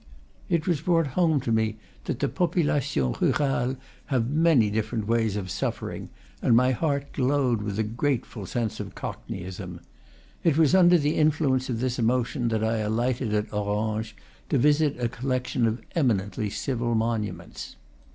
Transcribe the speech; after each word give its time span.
It 0.49 0.65
was 0.65 0.81
brought 0.81 1.05
home 1.13 1.39
to 1.41 1.51
me 1.51 1.77
that 2.05 2.17
the 2.21 2.27
popula 2.27 2.81
tions 2.81 3.17
rurales 3.17 3.77
have 4.07 4.31
many 4.31 4.71
different 4.71 5.05
ways 5.05 5.35
of 5.35 5.51
suffering, 5.51 6.09
and 6.41 6.55
my 6.55 6.71
heart 6.71 7.11
glowed 7.13 7.61
with 7.61 7.77
a 7.77 7.83
grateful 7.83 8.47
sense 8.47 8.79
of 8.79 8.95
cockney 8.95 9.43
ism. 9.43 9.79
It 10.43 10.57
was 10.57 10.73
under 10.73 10.97
the 10.97 11.17
influence 11.17 11.69
of 11.69 11.81
this 11.81 11.99
emotion 11.99 12.47
that 12.47 12.63
I 12.63 12.77
alighted 12.77 13.31
at 13.35 13.53
Orange, 13.53 14.15
to 14.49 14.57
visit 14.57 14.99
a 14.99 15.07
collection 15.07 15.67
of 15.67 15.83
eminently 15.93 16.49
civil 16.49 16.95
monuments. 16.95 17.75